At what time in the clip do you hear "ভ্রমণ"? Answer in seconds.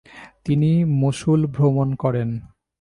1.47-1.89